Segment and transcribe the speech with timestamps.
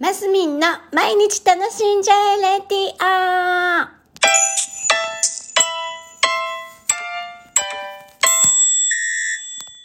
[0.00, 3.88] マスミンの毎日楽しんじゃえレディオ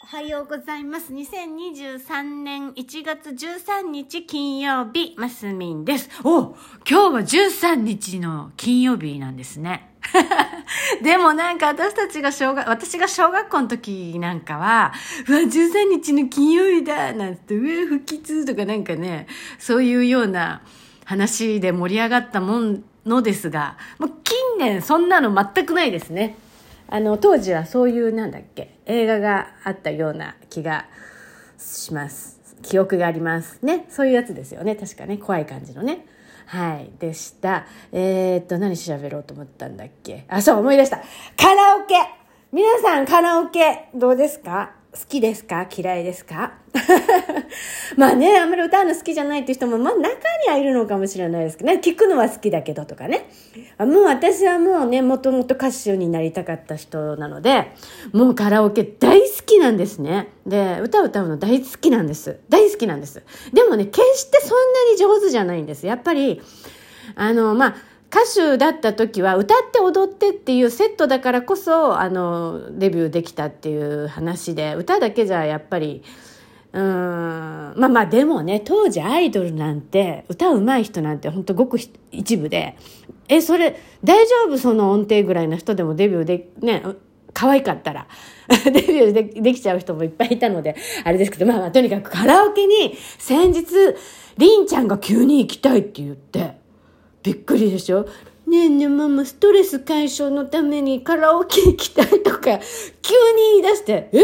[0.04, 1.12] おはようございます。
[1.12, 6.07] 2023年1月13日金曜日、マスミンです。
[6.23, 6.55] お
[6.88, 9.93] 今日は13日の金曜日なんですね。
[11.02, 14.93] でもなんか私たちが小学、私が小学校の時なんかは、
[15.27, 19.27] うわ、13日の金曜日だなんて、うわ、不吉とかなんかね、
[19.59, 20.62] そういうような
[21.05, 26.36] 話で盛り上がったもんのですが、もう近年そんなの全くないですね。
[26.88, 30.86] あの、当時はそういうなんだっけ、映画があったような気が
[31.58, 32.39] します。
[32.61, 33.59] 記憶があります。
[33.61, 33.86] ね。
[33.89, 34.75] そういうやつですよね。
[34.75, 35.17] 確かね。
[35.17, 36.05] 怖い感じのね。
[36.45, 36.91] はい。
[36.99, 37.65] でした。
[37.91, 40.25] えー、っと、何調べろうと思ったんだっけ？
[40.27, 40.97] あ、そう、思い出した。
[41.38, 41.95] カラオケ
[42.52, 44.83] 皆さん、カラオケ、どうですか？
[44.93, 45.67] 好きですか？
[45.75, 46.53] 嫌いですか？
[47.97, 50.07] まあね、あんまり歌うの好きじゃないっていう人も、まあ中
[50.45, 51.79] にはいるのかもしれないですけどね。
[51.83, 53.27] 聞くのは好きだけどとかね。
[53.80, 57.72] もう私はもうね、もともと歌手になりたかった人なので、
[58.11, 60.30] もうカラオケ大好きなんですね。
[60.45, 62.39] で、歌を歌うの大好きなんです。
[62.50, 63.23] 大好きなんです。
[63.52, 65.88] でもね、決してそんなに上手じゃないんです。
[65.88, 66.41] やっぱり、
[67.16, 67.75] あの、まあ、
[68.14, 76.03] 歌手だった時は歌って踊ってっていうセットだからこそあのデビューできたっていう話で歌だけじゃやっぱり
[76.73, 81.80] うーんまあまあでもね当時アイドルなんて歌うまい人なんてほんとごく
[82.11, 82.78] 一部で
[83.30, 84.59] えそれ大丈夫？
[84.59, 86.84] その音程ぐらいの人でもデビューでね
[87.34, 88.08] 可愛かったら
[88.66, 93.66] デビューでできちゃう人もいっぱいいたのであれですけどまあまあとにかくカラオケに先日
[94.38, 96.61] りんちゃんが急に行きたいって言って。
[97.23, 98.05] びっくりでしょ？
[98.45, 102.59] ねえねえママストレス解消のためにカラオケ行きたいとか急に
[103.53, 104.19] 言い出してえ？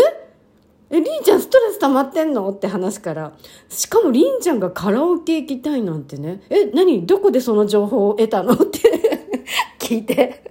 [0.91, 2.49] えりんちゃんストレス溜まってんの？
[2.49, 3.31] って話から。
[3.69, 6.41] しかもりんちゃんがカラオケ行きたいなんてね。
[6.49, 7.05] え何？
[7.05, 8.53] どこでその情報を得たの？
[8.53, 8.79] って。
[9.79, 10.43] 聞いて。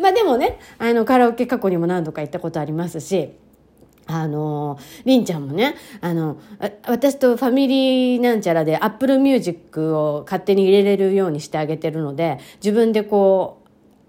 [0.00, 3.30] まあでもねあのカラオケ過去にも何度か行ったことありますし
[4.06, 6.36] あの、りんちゃんもね、あの、
[6.86, 13.68] 私とファミリーなんちゃらで Apple Music を勝手に入れれるようにしてあげてるので、自分でこう、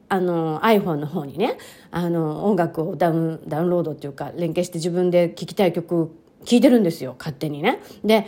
[0.09, 1.57] あの、iPhone の方にね、
[1.91, 6.11] あの、音楽をダウン、ダウンロードっていうか、連携して自分で聴きたい曲
[6.44, 7.79] 聴いてるんですよ、勝手にね。
[8.03, 8.28] で、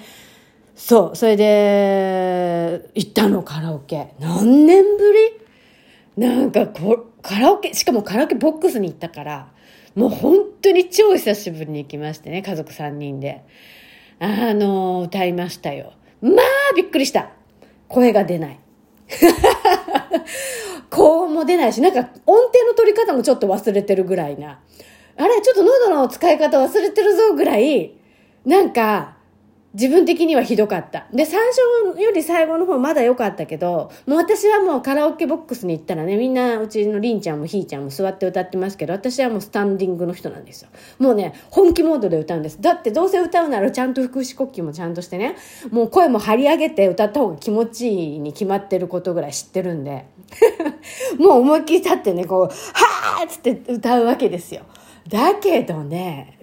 [0.76, 4.14] そう、それで、行ったの、カラオケ。
[4.20, 5.14] 何年ぶ
[6.18, 6.28] り？
[6.28, 9.48] なんかこ、カラオケ、しかもカラオケボックスに行ったから、
[9.98, 13.44] もう本当に超久しぶりに行きましてね、家族3人で。
[14.20, 15.94] あの、歌いましたよ。
[16.22, 16.36] まあ、
[16.76, 17.32] びっくりした。
[17.88, 18.60] 声が出ない。
[20.92, 24.60] 高音も出ないし、なんか音程の取り方もちょっと忘れてるぐらいな。
[25.18, 27.94] あれ、ちょっと喉の使い方忘れてるぞぐらい、
[28.46, 29.17] なんか、
[29.74, 31.08] 自分的にはひどかった。
[31.14, 31.40] で、最
[31.94, 40.70] 初より最後の方まだ良かったけど、もう私はもうカラオケボックスに行ったらね、みんなうちのりんちゃんもひーちゃんも座って歌ってますけど、私はもうスタンディングの人なんですよ。
[41.00, 42.62] もうね、本気モードで歌うんです。
[42.62, 45.36] だってどうせ歌うならちゃんと腹式呼吸もちゃんとしてね、
[45.70, 50.06] もう声も張り上げて歌った方が気持ちいいに決まってることぐらい知ってるんで、
[51.20, 54.62] もう思いっきり立ってね、こう、はーっつって歌うわけですよ。
[55.10, 56.37] だけどね、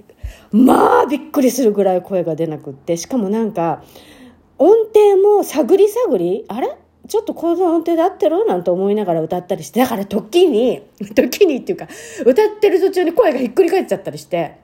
[0.53, 3.83] まあびっくりするぐらい声が出なくってしかもなんか
[4.59, 6.77] 音程も探り探りあれ？
[7.07, 8.47] ちょっとこの音程で合ってる？
[8.47, 10.83] なんて思いながら歌ったりしてだから時に
[11.15, 11.89] 時にっていうか
[12.25, 14.57] 歌ってる途中に声がひっくり返っちゃったりして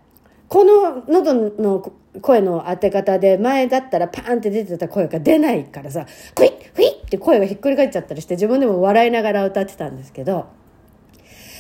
[0.49, 1.93] この喉の
[2.23, 10.47] 声の当て方で前だったらパーンって出てた声が出ないからさクイックイッって声がひっくり返っちゃったりして自分でも笑いながら歌ってたんですけど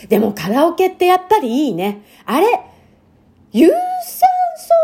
[0.08, 2.02] でもカラオケってやっぱりいいね。
[2.24, 2.46] あれ？
[3.52, 3.78] 有酸
[4.56, 4.74] 素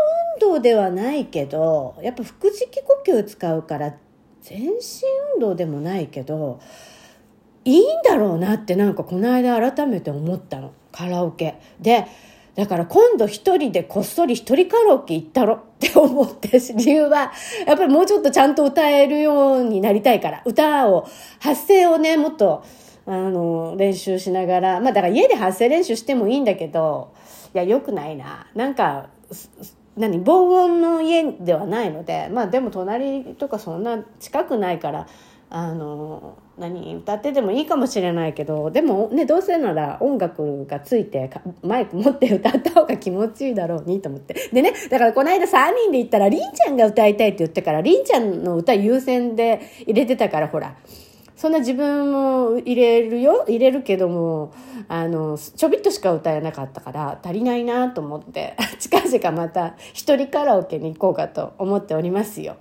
[0.43, 3.95] 運動ではないけどやっぱ腹式呼吸使うから
[4.41, 4.71] 全身
[5.35, 6.59] 運動でもないけど
[7.65, 10.71] いいんだろうなってなんかこの間改めて思ったの。
[10.93, 11.55] カラオケ。
[11.81, 12.07] で
[12.55, 15.55] だから今度一人でこっそり一人カラオケ行ったろ。
[15.55, 17.31] って思って理由は
[17.67, 20.41] やっぱりもうちょっとちゃんと歌えるようになりたいから。
[20.45, 21.07] 歌を
[21.39, 22.63] 発声をねもっと
[23.05, 27.13] あの練習しながらまあだから家で発声練習してもいいんだけど
[27.57, 28.47] やよくないな。
[28.55, 29.09] なんか
[29.95, 30.19] 何？
[30.19, 35.07] 防音の家ではないのでまあでも隣とかそんな近くないから
[35.49, 36.95] あの何？
[36.95, 41.29] 歌っててもいいかもしれないけどでもねどうせなら音楽がついて
[41.63, 44.49] マイク持って歌った方が気持ちいいだろうにと思って。
[44.53, 50.75] でねだからこの間3人で行ったらりんちゃんが歌いたいって言ってからりんちゃんの歌優先で入れてたからほら。
[51.37, 54.51] そんな自分も入れるよ入れるけども
[54.87, 62.57] あのちょびっとしか歌えなかったから足りないなと思って 近々また一人カラオケに行こうかと思っておりますよ。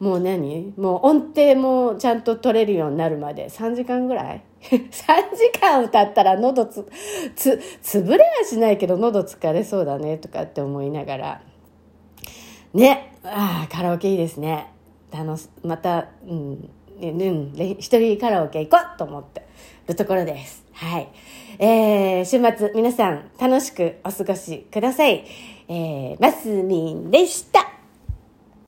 [0.00, 0.74] もう何？
[0.76, 4.42] もう音程もちゃんと取れるようになるまで3時間ぐらい？
[4.60, 6.84] 3時間歌ったら喉つ
[7.36, 11.40] つ潰れはしないけど喉疲れそうだねとかって思いながら。
[12.74, 13.12] ね。
[13.22, 14.66] ああカラオケいいですね。
[15.12, 16.68] 楽しまたうん。
[17.00, 19.46] ねうん、一人カラオケ行こうと思って
[19.86, 20.64] るところです。
[20.72, 21.08] はい。
[21.58, 25.24] えー、週末皆さん楽しくお過ごしください。
[25.68, 27.75] えー、マスミンでした。